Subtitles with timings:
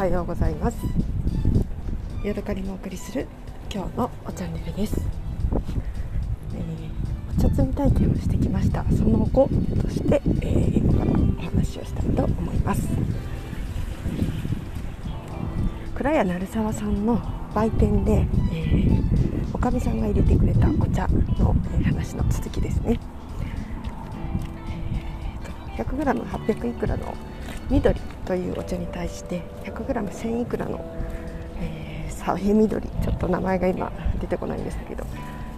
[0.00, 0.78] はようございます。
[2.24, 3.26] ヤドカリのお送りする
[3.70, 4.98] 今日のチャンネルです、
[6.54, 8.82] えー、お茶摘み体験をしてきました。
[8.96, 9.50] その後
[9.82, 12.88] として、えー、今からお話をしたいと思います。
[15.96, 17.20] 倉谷成沢さんの
[17.54, 19.04] 売店で、えー、
[19.52, 22.98] おかみさんが入れてくれたお茶の、え話の続きですね、
[25.76, 27.14] えー、100g800 いくらの
[27.68, 30.80] 緑というお茶に対して 100g1000 いくらの、
[31.60, 35.04] えー、サヘ緑ちょっと名前が今出てこないんですけど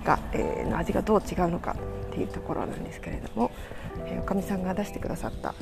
[0.07, 1.77] が、えー、の味がどう違うのか
[2.09, 3.51] っていうところなんですけれども、
[4.07, 5.55] えー、おかみさんが出してくださった、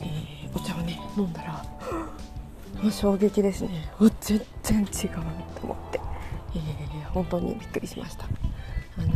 [0.00, 1.52] えー、お茶をね飲んだら
[2.82, 5.10] も う衝撃ですね全然違う
[5.54, 6.00] と思って、
[6.56, 8.24] えー、本当にびっくりしました。
[8.24, 9.12] あの、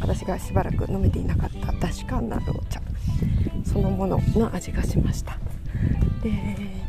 [0.00, 2.80] 私がしばらく飲めていなかっただし感のあるお茶
[3.72, 5.38] そのものの味がしました
[6.22, 6.30] で、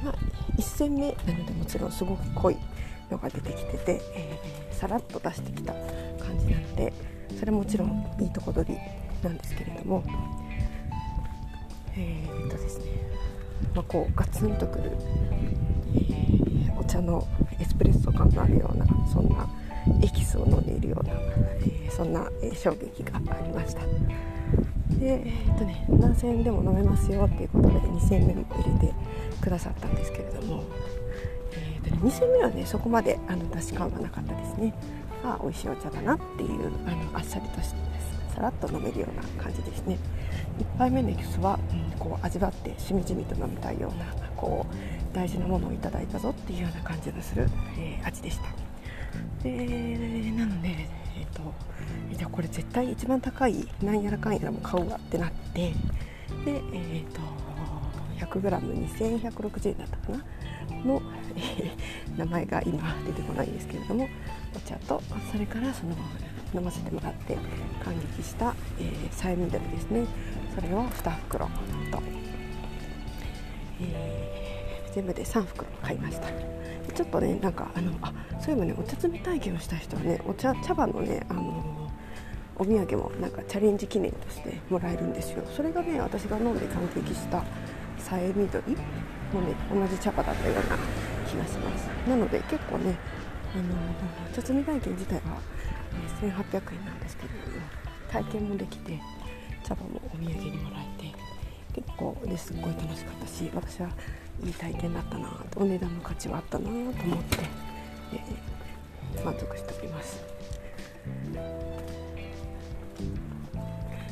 [0.04, 0.16] まあ、
[0.58, 2.58] 1戦目なのでもちろんすごく濃い
[3.12, 6.94] のが出てきてて、えー、さらっと出してきた感じなので
[7.38, 8.78] それもちろんいいとこ取り
[9.24, 10.04] なんですけれども
[11.98, 12.86] えー、っとですね、
[13.76, 14.92] まあ、こうガツンとくる、
[15.96, 17.28] えー、お茶の
[17.60, 19.50] エスプレッソ感のあるようなそんな
[20.02, 23.82] エキスを飲んでいるような、えー、そんな衝撃がありました。
[24.90, 28.94] で、えー、っとね、何千円でも飲めますよっていうことで2000円目も入れて
[29.42, 30.64] くださったんですけれども、
[31.54, 34.74] えー、っとね、2戦目はねそこまであの出し感はなかったですね。
[35.24, 37.76] あ美味しいお茶だなっていうあのあっさりとして
[38.34, 39.98] さらっと飲めるような感じですね。
[40.60, 48.44] 1杯目のエキスは、うん、こう味わってしみじみと飲みたいようなこう大事なものをいただいたぞっていうような感じがする、えー、味でした。
[49.44, 50.88] でなので
[51.20, 51.42] えっ、ー、と
[52.18, 55.74] じゃあこれ絶対一番高いなんやらかんやらも買うわってなってで
[56.46, 57.22] えっ、ー、と
[58.26, 60.24] 100g2160 円だったかな？
[60.86, 61.02] の、
[61.36, 64.08] えー、名前が今出てこないんですけれども
[64.56, 65.02] お茶と
[65.32, 65.96] それからその
[66.54, 67.38] 飲ませてもらって
[67.84, 70.06] 感激した、えー、さえみどりですね。
[70.56, 71.52] それを2袋と、
[73.82, 74.19] えー、
[75.00, 76.28] 全部で3袋買いました。
[76.94, 78.12] ちょっとねなんかあのあ
[78.42, 81.90] そういえばねお茶摘み体験をした人はねお茶茶葉のねあの
[82.58, 85.46] お土産もなんかチャレンジ記念としてもらえるんですよ。
[85.56, 87.46] それがね私が飲んで感激した
[87.98, 88.76] さえみどり
[89.32, 90.64] もね同じ茶葉だったような
[91.26, 91.88] 気がします。
[92.06, 92.98] なので結構ね
[93.56, 95.22] あの茶摘み体験自体は、
[96.22, 97.66] 1800円なんですけれども
[98.12, 99.00] 体験もできて
[99.64, 101.29] 茶葉もお土産にもらえて
[101.74, 103.90] 結構ですっごい楽しかったし私は
[104.44, 107.38] いい体験だったなお値段の価値はあったなと思って、
[108.14, 110.24] えー、満足しております。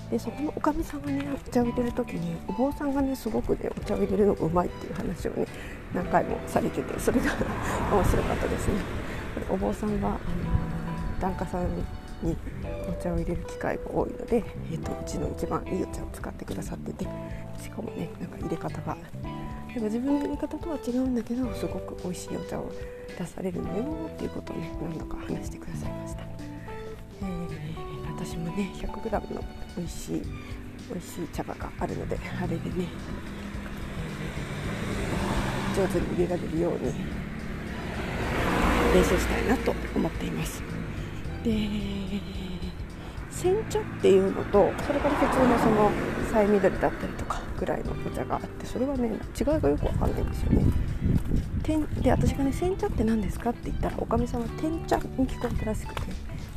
[0.09, 5.45] でそこのおかみさんがねお茶を入れる時にお坊さんがねすごくねお茶を入れるのがうまいっていう話をね
[5.93, 7.33] 何回もされててそれが
[7.91, 8.73] 面白かったですね。
[9.49, 10.17] お坊さんが、あの
[11.19, 11.67] 檀家さん
[12.21, 12.37] に
[12.89, 17.05] お茶を入れる機会が多いので、えーと、うちの一番いいお茶を使ってくださってて
[17.61, 18.97] しかもねなんか入れ方が。
[19.77, 22.71] なんか自分の入れ方とは違うんだけどすごく美味しいお茶を
[23.15, 29.43] 出されるのよっていうことをね何度か話してくださいました、えー、私もね 100g の
[29.77, 30.21] 美味しい
[30.89, 32.87] 美味しい茶葉があるのであれでね、
[35.75, 36.93] 上手に入れられるように
[38.95, 40.76] 練習したいなと思っています。
[41.47, 42.21] で
[43.29, 45.91] 煎茶っていうのとそれから普通のその
[46.31, 50.65] さえ緑だったりとかぐらいのお茶があってそれはね違いがよくわかんないんですよね。
[52.01, 56.01] で私がね煎茶って何ですかって言ったらおかみさんは天茶に聞こえたらしくて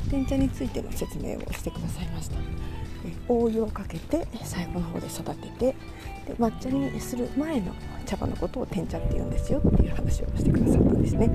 [0.09, 2.37] 天茶についての説明をしてくださいました。
[3.27, 5.75] お湯をかけて最後の方で育てて
[6.27, 7.73] で抹茶にする前の
[8.05, 11.29] 茶葉のことを天茶って言うんですよっていう話をしてくださったんですね。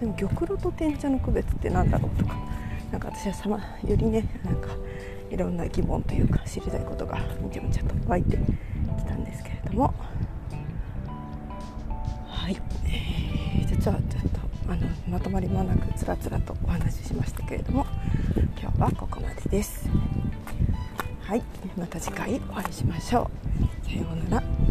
[0.00, 2.36] でも玉露と天茶の区別って何だろうとか
[2.90, 4.68] なんか私はさまよりねなんか
[5.30, 9.94] いろんな疑問というか知りたいことがめちゃめちゃと湧いてきたんですけれども。
[12.28, 14.40] はい、えー、実はちょっと
[14.70, 17.86] あのまとまりもなくつらつらとお話ししましたけれども
[18.60, 19.88] 今日はここまでです。
[21.22, 21.42] はい。
[21.76, 23.30] また次回お会いしましょ
[23.86, 23.88] う。
[23.88, 24.63] さようなら。